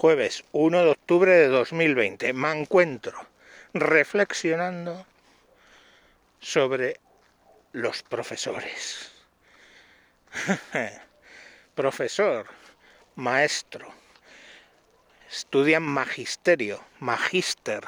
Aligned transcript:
Jueves 0.00 0.44
1 0.52 0.84
de 0.84 0.90
octubre 0.90 1.34
de 1.34 1.48
2020. 1.48 2.32
Me 2.32 2.52
encuentro 2.52 3.18
reflexionando 3.74 5.04
sobre 6.38 7.00
los 7.72 8.04
profesores. 8.04 9.10
Profesor, 11.74 12.46
maestro, 13.16 13.92
estudian 15.28 15.82
magisterio, 15.82 16.80
magister. 17.00 17.82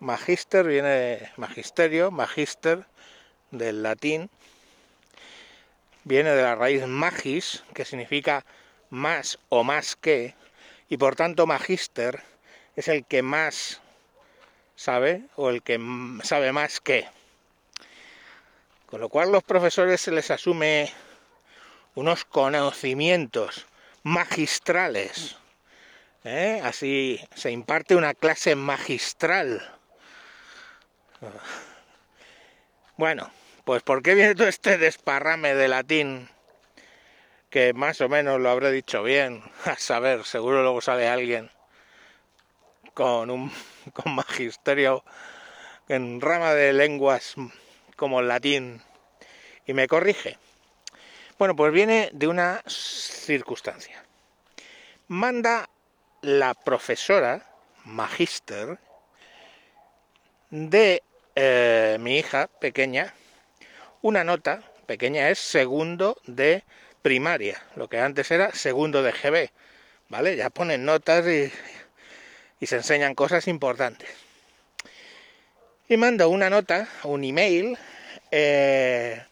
Magister 0.00 0.66
viene 0.66 0.88
de 0.88 1.28
magisterio, 1.36 2.10
magister 2.10 2.86
del 3.50 3.82
latín, 3.82 4.30
viene 6.04 6.30
de 6.30 6.42
la 6.42 6.54
raíz 6.54 6.86
magis, 6.86 7.64
que 7.74 7.84
significa 7.84 8.46
más 8.88 9.38
o 9.50 9.62
más 9.62 9.94
que, 9.94 10.34
y 10.94 10.96
por 10.96 11.16
tanto 11.16 11.44
magister 11.44 12.22
es 12.76 12.86
el 12.86 13.04
que 13.04 13.20
más 13.20 13.80
sabe 14.76 15.24
o 15.34 15.50
el 15.50 15.60
que 15.60 15.80
sabe 16.22 16.52
más 16.52 16.78
que. 16.78 17.08
Con 18.86 19.00
lo 19.00 19.08
cual 19.08 19.32
los 19.32 19.42
profesores 19.42 20.00
se 20.00 20.12
les 20.12 20.30
asume 20.30 20.92
unos 21.96 22.24
conocimientos 22.24 23.66
magistrales. 24.04 25.34
¿eh? 26.22 26.60
Así 26.62 27.18
se 27.34 27.50
imparte 27.50 27.96
una 27.96 28.14
clase 28.14 28.54
magistral. 28.54 29.68
Bueno, 32.96 33.32
pues 33.64 33.82
¿por 33.82 34.00
qué 34.00 34.14
viene 34.14 34.36
todo 34.36 34.46
este 34.46 34.78
desparrame 34.78 35.56
de 35.56 35.66
latín? 35.66 36.33
Que 37.54 37.72
más 37.72 38.00
o 38.00 38.08
menos 38.08 38.40
lo 38.40 38.50
habré 38.50 38.72
dicho 38.72 39.04
bien, 39.04 39.40
a 39.64 39.76
saber, 39.76 40.24
seguro 40.24 40.62
luego 40.62 40.80
sale 40.80 41.06
alguien 41.06 41.52
con 42.94 43.30
un 43.30 43.52
con 43.92 44.12
magisterio 44.12 45.04
en 45.86 46.20
rama 46.20 46.52
de 46.52 46.72
lenguas 46.72 47.36
como 47.94 48.18
el 48.18 48.26
latín 48.26 48.82
y 49.66 49.72
me 49.72 49.86
corrige. 49.86 50.36
Bueno, 51.38 51.54
pues 51.54 51.72
viene 51.72 52.10
de 52.12 52.26
una 52.26 52.60
circunstancia. 52.66 54.04
Manda 55.06 55.70
la 56.22 56.54
profesora, 56.54 57.54
magister, 57.84 58.80
de 60.50 61.04
eh, 61.36 61.98
mi 62.00 62.18
hija 62.18 62.48
pequeña, 62.48 63.14
una 64.02 64.24
nota, 64.24 64.60
pequeña 64.86 65.30
es 65.30 65.38
segundo 65.38 66.16
de 66.26 66.64
primaria, 67.04 67.62
lo 67.76 67.86
que 67.88 68.00
antes 68.00 68.30
era 68.30 68.50
segundo 68.52 69.02
de 69.02 69.12
GB, 69.12 69.50
¿vale? 70.08 70.36
Ya 70.36 70.48
ponen 70.48 70.86
notas 70.86 71.26
y, 71.26 71.52
se 72.66 72.76
enseñan 72.76 73.14
cosas 73.14 73.46
importantes. 73.46 74.08
Y 75.86 75.98
manda 75.98 76.28
una 76.28 76.48
nota, 76.48 76.88
un 77.02 77.22
email, 77.22 77.76
eh, 78.30 79.22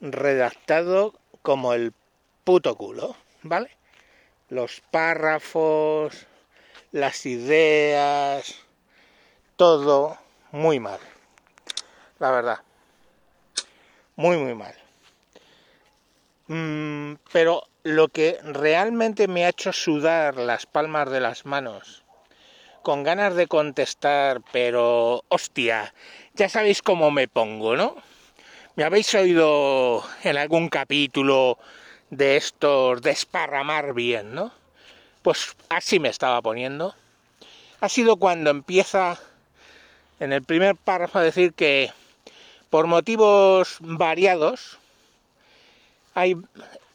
redactado 0.00 1.14
como 1.42 1.74
el 1.74 1.92
puto 2.42 2.74
culo, 2.74 3.14
¿vale? 3.42 3.70
Los 4.48 4.80
párrafos, 4.80 6.26
las 6.90 7.24
ideas, 7.24 8.52
todo 9.54 10.18
muy 10.50 10.80
mal. 10.80 10.98
La 12.18 12.32
verdad. 12.32 12.58
Muy, 14.16 14.38
muy 14.38 14.56
mal. 14.56 14.85
Mm, 16.48 17.14
pero 17.32 17.64
lo 17.82 18.08
que 18.08 18.38
realmente 18.42 19.26
me 19.26 19.44
ha 19.44 19.48
hecho 19.48 19.72
sudar 19.72 20.36
las 20.36 20.66
palmas 20.66 21.10
de 21.10 21.20
las 21.20 21.44
manos, 21.44 22.04
con 22.82 23.02
ganas 23.02 23.34
de 23.34 23.48
contestar, 23.48 24.42
pero 24.52 25.24
hostia, 25.28 25.92
ya 26.34 26.48
sabéis 26.48 26.82
cómo 26.82 27.10
me 27.10 27.26
pongo, 27.26 27.76
¿no? 27.76 27.96
Me 28.76 28.84
habéis 28.84 29.12
oído 29.14 30.04
en 30.22 30.36
algún 30.36 30.68
capítulo 30.68 31.58
de 32.10 32.36
estos 32.36 33.02
desparramar 33.02 33.92
bien, 33.94 34.34
¿no? 34.34 34.52
Pues 35.22 35.56
así 35.68 35.98
me 35.98 36.10
estaba 36.10 36.40
poniendo. 36.42 36.94
Ha 37.80 37.88
sido 37.88 38.18
cuando 38.18 38.50
empieza 38.50 39.18
en 40.20 40.32
el 40.32 40.44
primer 40.44 40.76
párrafo 40.76 41.18
a 41.18 41.22
decir 41.22 41.54
que 41.54 41.90
por 42.70 42.86
motivos 42.86 43.78
variados 43.80 44.78
hay 46.16 46.36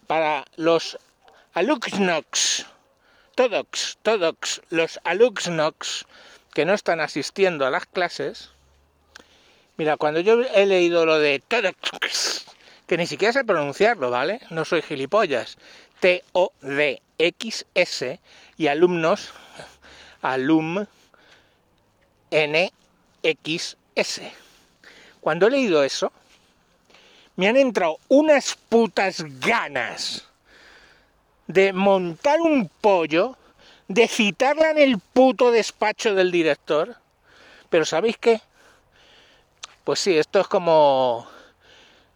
para 0.07 0.43
los 0.57 0.97
alumnos, 1.53 2.65
todos, 3.35 3.97
todos 4.01 4.61
los 4.69 4.99
alumnos 5.05 6.05
que 6.53 6.65
no 6.65 6.73
están 6.73 6.99
asistiendo 6.99 7.65
a 7.65 7.69
las 7.69 7.85
clases, 7.85 8.49
Mira, 9.77 9.95
cuando 9.97 10.19
yo 10.19 10.41
he 10.41 10.65
leído 10.67 11.07
lo 11.07 11.17
de 11.17 11.41
que 12.85 12.97
ni 12.97 13.07
siquiera 13.07 13.33
sé 13.33 13.43
pronunciarlo, 13.43 14.11
¿vale? 14.11 14.39
No 14.49 14.63
soy 14.65 14.83
gilipollas. 14.83 15.57
T-O-D-X-S 16.01 16.99
y 18.57 18.67
alumnos, 18.67 19.31
alum, 20.21 20.85
N-X-S. 22.29 24.31
Cuando 25.19 25.47
he 25.47 25.51
leído 25.51 25.83
eso, 25.83 26.13
me 27.35 27.47
han 27.47 27.57
entrado 27.57 27.97
unas 28.07 28.55
putas 28.69 29.23
ganas 29.39 30.27
de 31.47 31.73
montar 31.73 32.41
un 32.41 32.69
pollo, 32.69 33.37
de 33.87 34.07
citarla 34.07 34.71
en 34.71 34.77
el 34.77 34.99
puto 34.99 35.51
despacho 35.51 36.15
del 36.15 36.31
director. 36.31 36.95
Pero 37.69 37.85
¿sabéis 37.85 38.17
qué? 38.17 38.41
Pues 39.83 39.99
sí, 39.99 40.17
esto 40.17 40.39
es 40.39 40.47
como 40.47 41.27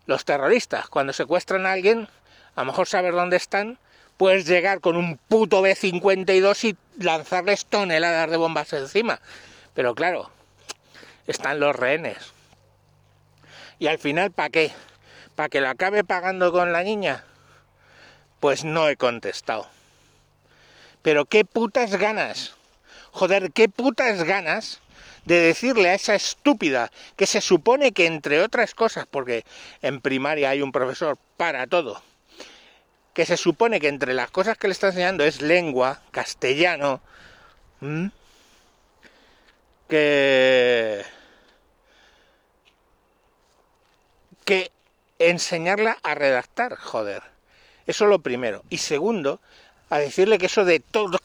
los 0.06 0.26
terroristas. 0.26 0.88
Cuando 0.88 1.14
secuestran 1.14 1.66
a 1.66 1.74
alguien, 1.74 2.08
a 2.56 2.62
lo 2.62 2.68
mejor 2.68 2.88
saber 2.88 3.14
dónde 3.14 3.38
están, 3.38 3.78
puedes 4.18 4.46
llegar 4.46 4.80
con 4.80 4.96
un 4.96 5.18
puto 5.18 5.62
B-52 5.62 6.64
y 6.64 7.03
lanzarles 7.03 7.66
toneladas 7.66 8.30
de 8.30 8.38
bombas 8.38 8.72
encima. 8.74 9.20
Pero 9.74 9.96
claro, 9.96 10.30
están 11.28 11.59
los 11.59 11.76
rehenes. 11.76 12.18
Y 13.80 13.88
al 13.88 14.00
final, 14.00 14.32
¿para 14.32 14.50
qué? 14.50 14.72
¿Para 15.35 15.50
que 15.50 15.62
la 15.62 15.72
acabe 15.72 16.03
pagando 16.03 16.51
con 16.51 16.72
la 16.72 16.84
niña? 16.84 17.25
Pues 18.40 18.63
no 18.63 18.88
he 18.90 18.96
contestado. 18.96 19.68
Pero 21.01 21.25
qué 21.25 21.46
putas 21.46 21.96
ganas. 21.97 22.56
Joder, 23.12 23.51
qué 23.51 23.69
putas 23.69 24.23
ganas 24.23 24.81
de 25.25 25.40
decirle 25.40 25.90
a 25.90 25.96
esa 25.96 26.16
estúpida 26.16 26.91
que 27.16 27.25
se 27.25 27.41
supone 27.41 27.91
que 27.91 28.06
entre 28.06 28.41
otras 28.41 28.73
cosas, 28.73 29.06
porque 29.09 29.44
en 29.81 30.01
primaria 30.01 30.50
hay 30.50 30.62
un 30.62 30.72
profesor 30.72 31.18
para 31.38 31.67
todo, 31.67 32.02
que 33.13 33.25
se 33.25 33.38
supone 33.38 33.79
que 33.79 33.88
entre 33.88 34.13
las 34.13 34.31
cosas 34.31 34.57
que 34.57 34.67
le 34.67 34.73
está 34.73 34.88
enseñando 34.88 35.23
es 35.23 35.41
lengua, 35.41 36.02
castellano, 36.12 37.02
que 39.90 41.03
que 44.46 44.72
enseñarla 45.20 45.98
a 46.03 46.16
redactar, 46.16 46.76
joder. 46.76 47.24
Eso 47.88 48.06
es 48.06 48.09
lo 48.09 48.20
primero. 48.20 48.64
Y 48.70 48.78
segundo, 48.78 49.40
a 49.90 50.00
decirle 50.00 50.38
que 50.38 50.48
eso 50.48 50.66
de 50.66 50.80
todo 50.80 51.20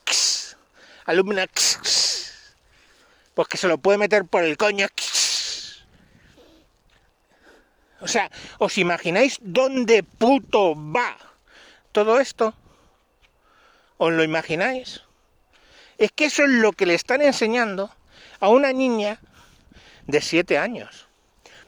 alumna 1.06 1.46
pues 3.34 3.48
que 3.48 3.56
se 3.56 3.68
lo 3.68 3.78
puede 3.78 3.98
meter 3.98 4.24
por 4.24 4.44
el 4.44 4.56
coño. 4.56 4.86
O 8.00 8.08
sea, 8.08 8.30
¿os 8.58 8.78
imagináis 8.78 9.38
dónde 9.40 10.02
puto 10.02 10.74
va 10.74 11.16
todo 11.92 12.20
esto? 12.20 12.54
¿Os 13.98 14.12
lo 14.12 14.24
imagináis? 14.24 15.02
Es 15.98 16.12
que 16.12 16.26
eso 16.26 16.44
es 16.44 16.50
lo 16.50 16.72
que 16.72 16.86
le 16.86 16.94
están 16.94 17.20
enseñando 17.20 17.90
a 18.40 18.48
una 18.48 18.72
niña 18.72 19.20
de 20.06 20.20
7 20.20 20.56
años. 20.56 21.09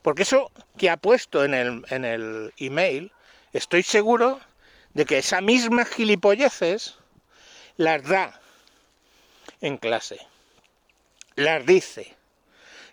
Porque 0.03 0.23
eso 0.23 0.51
que 0.77 0.91
ha 0.91 0.97
puesto 0.97 1.45
en 1.45 1.55
el, 1.55 1.85
en 1.91 2.05
el 2.05 2.53
email, 2.59 3.13
estoy 3.53 3.83
seguro 3.83 4.41
de 4.95 5.07
que 5.07 5.19
esa 5.19 5.41
misma 5.41 5.85
gilipolleces 5.85 6.97
las 7.77 8.03
da 8.03 8.41
en 9.61 9.79
clase 9.79 10.21
las 11.37 11.65
dice. 11.67 12.15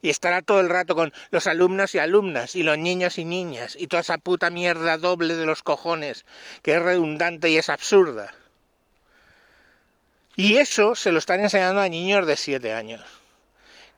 Y 0.02 0.10
estará 0.10 0.42
todo 0.42 0.62
el 0.62 0.70
rato 0.70 0.96
con 0.96 1.14
los 1.30 1.48
alumnos 1.48 1.94
y 1.94 2.00
alumnas, 2.00 2.56
y 2.56 2.64
los 2.64 2.78
niños 2.78 3.18
y 3.18 3.26
niñas, 3.26 3.76
y 3.78 3.88
toda 3.88 4.02
esa 4.02 4.18
puta 4.18 4.50
mierda 4.50 4.98
doble 4.98 5.36
de 5.36 5.46
los 5.46 5.62
cojones, 5.62 6.26
que 6.62 6.76
es 6.76 6.82
redundante 6.82 7.50
y 7.50 7.58
es 7.58 7.70
absurda. 7.70 8.34
Y 10.38 10.56
eso 10.56 10.96
se 10.96 11.12
lo 11.12 11.20
están 11.20 11.42
enseñando 11.42 11.82
a 11.82 11.90
niños 11.90 12.26
de 12.26 12.38
7 12.38 12.74
años. 12.74 13.02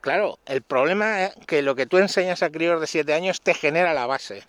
Claro, 0.01 0.39
el 0.47 0.63
problema 0.63 1.25
es 1.25 1.35
que 1.45 1.61
lo 1.61 1.75
que 1.75 1.85
tú 1.85 1.99
enseñas 1.99 2.41
a 2.41 2.49
críos 2.49 2.81
de 2.81 2.87
7 2.87 3.13
años 3.13 3.39
te 3.39 3.53
genera 3.53 3.93
la 3.93 4.07
base. 4.07 4.43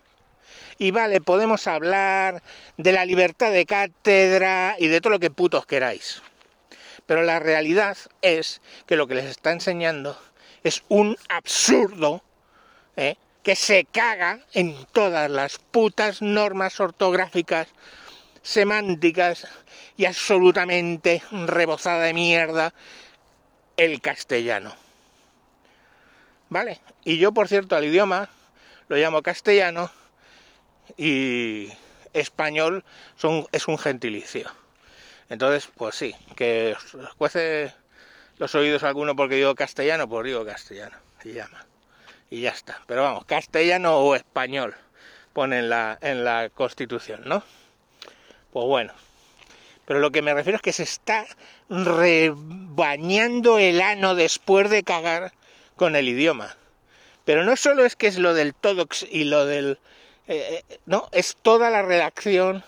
Y 0.78 0.93
vale, 0.93 1.20
podemos 1.20 1.66
hablar 1.66 2.43
de 2.78 2.93
la 2.93 3.04
libertad 3.04 3.52
de 3.52 3.66
cátedra 3.66 4.76
y 4.78 4.88
de 4.88 5.02
todo 5.02 5.12
lo 5.12 5.20
que 5.20 5.31
putos 5.31 5.66
queráis. 5.66 6.22
Pero 7.04 7.22
la 7.22 7.38
realidad 7.38 7.99
es 8.22 8.62
que 8.87 8.96
lo 8.96 9.06
que 9.06 9.14
les 9.14 9.26
está 9.26 9.52
enseñando 9.52 10.19
es 10.64 10.84
un 10.88 11.19
absurdo 11.28 12.22
¿eh? 12.96 13.16
que 13.43 13.55
se 13.55 13.84
caga 13.84 14.40
en 14.55 14.75
todas 14.93 15.31
las 15.31 15.58
putas 15.58 16.22
normas 16.22 16.81
ortográficas, 16.81 17.69
semánticas 18.43 19.46
y 19.98 20.06
absolutamente 20.06 21.22
rebozada 21.31 22.05
de 22.05 22.14
mierda 22.14 22.72
el 23.76 24.00
castellano. 24.00 24.81
¿Vale? 26.52 26.82
Y 27.02 27.16
yo, 27.16 27.32
por 27.32 27.49
cierto, 27.49 27.76
al 27.76 27.84
idioma 27.87 28.28
lo 28.88 28.96
llamo 28.96 29.22
castellano 29.22 29.90
y 30.99 31.72
español 32.12 32.84
son, 33.16 33.46
es 33.52 33.69
un 33.69 33.78
gentilicio. 33.78 34.50
Entonces, 35.31 35.70
pues 35.75 35.94
sí, 35.94 36.14
que 36.37 36.76
os 36.76 37.14
cuece 37.14 37.72
los 38.37 38.54
oídos 38.54 38.82
alguno 38.82 39.16
porque 39.16 39.37
digo 39.37 39.54
castellano, 39.54 40.06
pues 40.06 40.26
digo 40.26 40.44
castellano, 40.44 40.94
se 41.22 41.32
llama. 41.32 41.64
Y 42.28 42.43
ya 42.43 42.50
está. 42.50 42.82
Pero 42.87 43.02
vamos, 43.02 43.25
castellano 43.25 43.96
o 43.96 44.14
español 44.14 44.75
pone 45.32 45.60
en 45.60 45.70
la, 45.70 45.96
en 46.02 46.22
la 46.22 46.50
constitución, 46.50 47.22
¿no? 47.25 47.43
Pues 48.52 48.66
bueno. 48.66 48.93
Pero 49.87 50.00
lo 50.00 50.10
que 50.10 50.20
me 50.20 50.34
refiero 50.34 50.56
es 50.56 50.62
que 50.62 50.75
se 50.75 50.82
está 50.82 51.25
rebañando 51.70 53.58
el 53.58 53.81
ano 53.81 54.14
después 54.14 54.69
de 54.69 54.82
cagar 54.82 55.32
con 55.82 55.96
el 55.96 56.08
idioma. 56.08 56.56
Pero 57.25 57.43
no 57.43 57.56
solo 57.56 57.84
es 57.84 57.96
que 57.96 58.06
es 58.06 58.17
lo 58.17 58.34
del 58.34 58.55
todox 58.55 59.05
y 59.11 59.25
lo 59.25 59.46
del... 59.46 59.81
Eh, 60.29 60.62
eh, 60.69 60.79
no, 60.87 61.08
es 61.11 61.34
toda 61.43 61.70
la 61.70 61.82
redacción, 61.82 62.62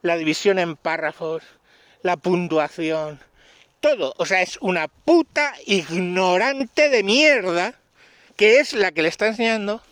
la 0.00 0.16
división 0.16 0.58
en 0.58 0.74
párrafos, 0.74 1.42
la 2.00 2.16
puntuación, 2.16 3.20
todo. 3.80 4.14
O 4.16 4.24
sea, 4.24 4.40
es 4.40 4.56
una 4.62 4.88
puta 4.88 5.52
ignorante 5.66 6.88
de 6.88 7.02
mierda 7.02 7.74
que 8.34 8.60
es 8.60 8.72
la 8.72 8.92
que 8.92 9.02
le 9.02 9.08
está 9.08 9.26
enseñando, 9.26 9.82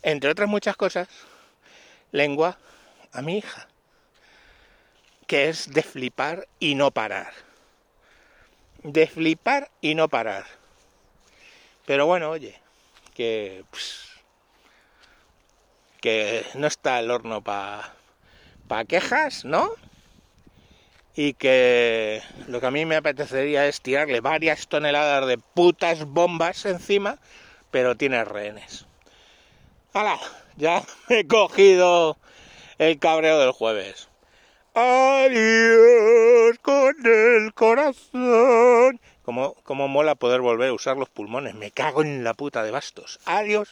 entre 0.00 0.30
otras 0.30 0.48
muchas 0.48 0.76
cosas, 0.76 1.08
lengua 2.10 2.56
a 3.12 3.20
mi 3.20 3.36
hija. 3.36 3.68
Que 5.26 5.50
es 5.50 5.70
de 5.74 5.82
flipar 5.82 6.48
y 6.58 6.74
no 6.74 6.90
parar. 6.90 7.34
De 8.82 9.06
flipar 9.06 9.70
y 9.82 9.94
no 9.94 10.08
parar. 10.08 10.46
Pero 11.86 12.06
bueno, 12.06 12.30
oye, 12.30 12.60
que... 13.14 13.64
que 16.00 16.44
no 16.54 16.66
está 16.66 17.00
el 17.00 17.10
horno 17.10 17.42
para 17.42 17.94
pa 18.68 18.84
quejas, 18.84 19.44
¿no? 19.44 19.70
y 21.16 21.32
que 21.32 22.22
lo 22.46 22.60
que 22.60 22.66
a 22.66 22.70
mí 22.70 22.84
me 22.84 22.96
apetecería 22.96 23.66
es 23.66 23.80
tirarle 23.80 24.20
varias 24.20 24.68
toneladas 24.68 25.26
de 25.26 25.38
putas 25.38 26.04
bombas 26.04 26.66
encima, 26.66 27.18
pero 27.70 27.96
tiene 27.96 28.22
rehenes. 28.24 28.84
¡Hala! 29.94 30.18
Ya 30.56 30.82
he 31.08 31.26
cogido 31.26 32.18
el 32.78 32.98
cabreo 32.98 33.40
del 33.40 33.52
jueves. 33.52 34.08
Adiós 34.74 36.58
con 36.60 36.94
el 37.06 37.54
corazón. 37.54 39.00
Como, 39.26 39.54
como 39.64 39.88
mola 39.88 40.14
poder 40.14 40.40
volver 40.40 40.68
a 40.68 40.72
usar 40.72 40.96
los 40.96 41.08
pulmones. 41.08 41.56
Me 41.56 41.72
cago 41.72 42.00
en 42.00 42.22
la 42.22 42.32
puta 42.34 42.62
de 42.62 42.70
bastos. 42.70 43.18
Adiós. 43.26 43.68